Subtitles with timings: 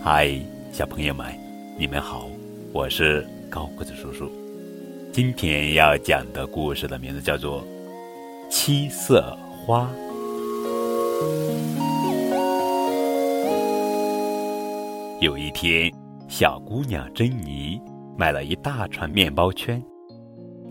[0.00, 0.30] 嗨，
[0.70, 1.26] 小朋友们，
[1.76, 2.28] 你们好，
[2.72, 4.30] 我是高个子叔叔。
[5.12, 7.60] 今天要讲的故事的名字叫做
[8.48, 9.36] 《七色
[9.66, 9.90] 花》。
[15.20, 15.92] 有一天，
[16.28, 17.80] 小姑娘珍妮
[18.16, 19.82] 买了一大串面包圈。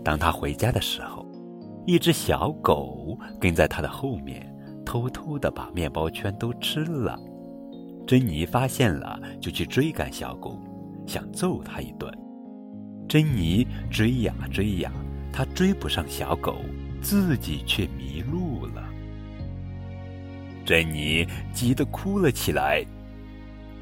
[0.02, 1.26] 当她回家的时候，
[1.86, 4.50] 一只小狗跟在她的后面。
[4.92, 7.18] 偷偷的把面包圈都吃了，
[8.06, 10.60] 珍妮发现了，就去追赶小狗，
[11.06, 12.12] 想揍它一顿。
[13.08, 14.92] 珍妮追呀追呀，
[15.32, 16.56] 她追不上小狗，
[17.00, 18.84] 自己却迷路了。
[20.62, 22.84] 珍妮急得哭了起来。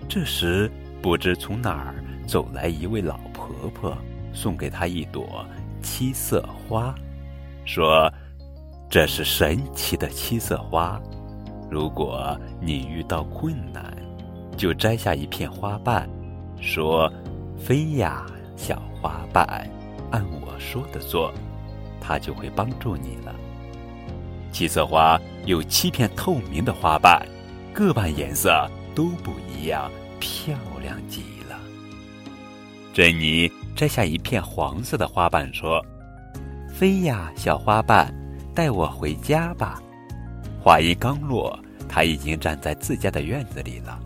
[0.08, 0.70] 这时，
[1.02, 3.98] 不知从哪儿走来一位老婆婆，
[4.32, 5.44] 送给她一朵
[5.82, 6.94] 七色花，
[7.64, 8.08] 说。
[8.90, 11.00] 这是神奇的七色花，
[11.70, 13.96] 如果你遇到困难，
[14.56, 16.10] 就摘下一片花瓣，
[16.60, 17.08] 说
[17.56, 19.46] ：“飞呀，小花瓣，
[20.10, 21.32] 按我说的做，
[22.00, 23.32] 它就会帮助你了。”
[24.50, 25.16] 七色花
[25.46, 27.24] 有七片透明的花瓣，
[27.72, 29.88] 各瓣颜色都不一样，
[30.18, 31.56] 漂亮极了。
[32.92, 35.80] 珍妮摘下一片黄色的花瓣，说
[36.74, 38.12] ：“飞呀，小花瓣。”
[38.60, 39.80] 带我回家吧。
[40.62, 41.58] 话音刚落，
[41.88, 43.98] 他已经站在自家的院子里了。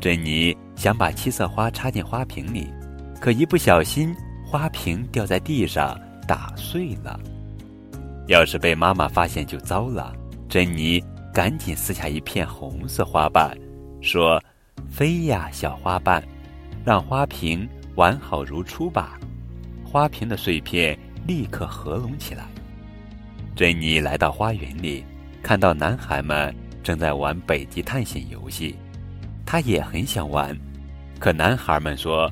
[0.00, 2.72] 珍妮想把七色花插进花瓶里，
[3.20, 4.14] 可一不小心，
[4.46, 7.18] 花瓶掉在地上打碎了。
[8.28, 10.14] 要是被妈妈发现就糟了。
[10.48, 11.02] 珍妮
[11.34, 13.52] 赶紧撕下一片红色花瓣，
[14.00, 14.40] 说
[14.88, 16.22] ：“飞呀，小花瓣，
[16.84, 19.18] 让花瓶完好如初吧。”
[19.82, 22.46] 花瓶的碎片立刻合拢起来。
[23.54, 25.04] 珍妮来到花园里，
[25.42, 28.76] 看到男孩们正在玩北极探险游戏，
[29.44, 30.56] 她也很想玩，
[31.18, 32.30] 可男孩们说，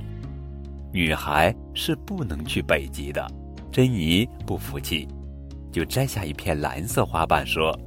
[0.91, 3.31] 女孩是不能去北极的。
[3.71, 5.07] 珍妮不服气，
[5.71, 7.79] 就摘下一片蓝色花瓣，说：“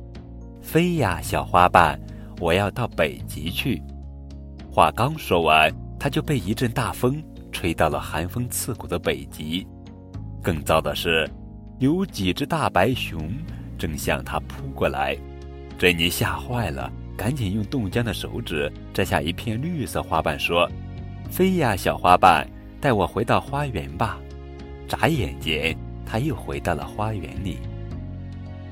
[0.62, 2.00] 飞呀，小花瓣，
[2.40, 3.82] 我要到北极去。”
[4.72, 7.22] 话刚说完，她就被一阵大风
[7.52, 9.68] 吹到了寒风刺骨的北极。
[10.42, 11.30] 更糟的是。
[11.84, 13.30] 有几只大白熊
[13.78, 15.18] 正向他扑过来，
[15.78, 20.66] 珍妮吓坏了，赶紧用冻僵的手指摘下一片绿色花瓣，说
[21.30, 22.48] ：“飞呀，小花瓣，
[22.80, 24.18] 带我回到花园吧。”
[24.88, 27.58] 眨眼间，他又回到了花园里。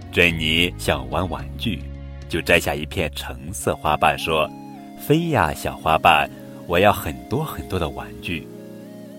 [0.09, 1.83] 珍妮想玩玩具，
[2.29, 4.49] 就摘下一片橙色花瓣，说
[4.97, 6.29] ：“飞呀，小花瓣，
[6.65, 8.47] 我要很多很多的玩具。”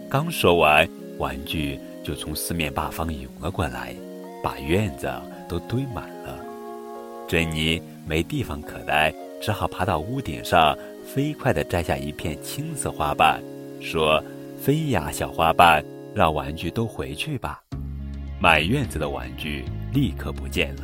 [0.08, 0.88] 刚说完，
[1.18, 1.78] 玩具。
[2.02, 3.94] 就从四面八方涌了过来，
[4.42, 5.10] 把院子
[5.48, 6.38] 都堆满了。
[7.28, 10.76] 珍妮没地方可待，只好爬到屋顶上，
[11.06, 13.40] 飞快地摘下一片青色花瓣，
[13.80, 14.22] 说
[14.60, 15.82] ：“飞呀，小花瓣，
[16.14, 17.62] 让玩具都回去吧。”
[18.40, 19.64] 满院子的玩具
[19.94, 20.82] 立刻不见了。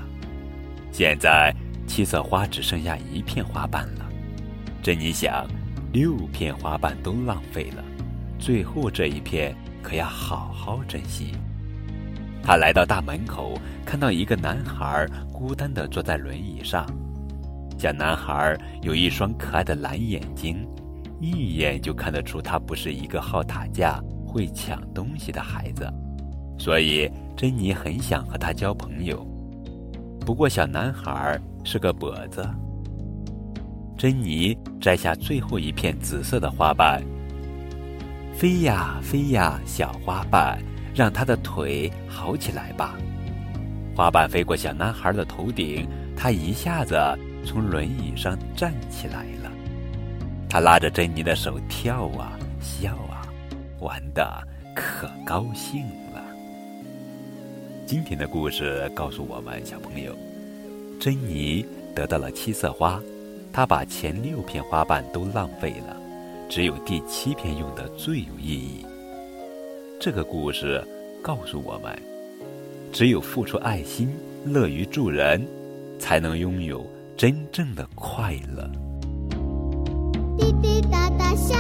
[0.93, 1.53] 现在
[1.87, 4.09] 七色花只剩下一片花瓣了。
[4.83, 5.47] 珍妮想，
[5.93, 7.85] 六片花瓣都浪费了，
[8.39, 9.55] 最后这一片。
[9.83, 11.33] 可要好好珍惜。
[12.43, 16.87] 他来到大门口，看到一个男孩孤单地坐在轮椅上。
[17.79, 20.67] 小男孩有一双可爱的蓝眼睛，
[21.21, 25.87] 一眼就看得出他不是一个好打架、会抢东西的孩子。
[26.59, 29.25] 所以，珍妮很想和他交朋友。
[30.21, 32.45] 不过，小男孩是个跛子。
[33.97, 37.03] 珍妮摘下最后一片紫色的花瓣。
[38.39, 40.57] 飞呀飞呀，小花瓣，
[40.95, 42.97] 让他的腿好起来吧。
[43.97, 46.97] 花瓣飞过小男孩的头顶，他一下子
[47.45, 49.51] 从轮椅上站起来了。
[50.49, 53.27] 他拉着珍妮的手跳啊笑啊，
[53.81, 54.41] 玩的
[54.73, 55.83] 可高兴
[56.15, 56.23] 了。
[57.87, 60.15] 今天的故事告诉我们，小朋友，
[61.01, 63.03] 珍妮得到了七色花，
[63.53, 65.97] 她把前六片花瓣都浪费了。
[66.49, 68.87] 只有第七篇用的最有意义。
[70.01, 70.83] 这个故事
[71.23, 71.97] 告诉我们
[72.91, 74.09] 只有付出爱心
[74.47, 75.47] 乐于助人
[75.99, 76.87] 才能拥有
[77.17, 78.71] 真正的快乐。
[80.39, 81.55] 滴滴答答下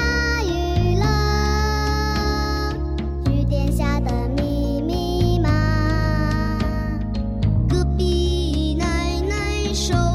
[0.44, 2.72] 雨了
[3.26, 6.58] 雨点下的密密麻
[7.68, 10.07] 隔壁奶奶说